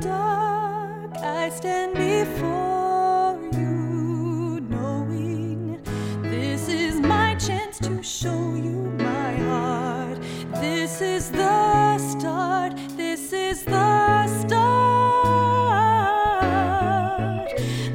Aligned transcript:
dark, 0.00 1.16
I 1.18 1.48
stand 1.50 1.94
before 1.94 3.38
you, 3.52 4.60
knowing 4.68 5.80
this 6.22 6.68
is 6.68 7.00
my 7.00 7.34
chance 7.36 7.78
to 7.80 8.02
show 8.02 8.54
you 8.54 8.92
my 8.98 9.36
heart. 9.36 10.18
This 10.60 11.00
is 11.00 11.30
the 11.30 11.98
start, 11.98 12.74
this 12.96 13.32
is 13.32 13.64
the 13.64 14.26
start. 14.26 14.54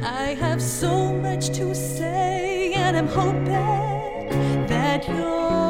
I 0.03 0.35
have 0.39 0.61
so 0.61 1.13
much 1.13 1.49
to 1.57 1.75
say, 1.75 2.73
and 2.75 2.97
I'm 2.97 3.07
hoping 3.07 3.47
that 4.67 5.07
you're. 5.07 5.68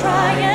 try 0.00 0.47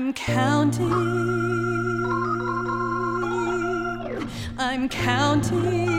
I'm 0.00 0.14
counting. 0.14 0.92
I'm 4.56 4.88
counting. 4.88 5.90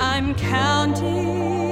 I'm 0.00 0.34
counting. 0.34 1.67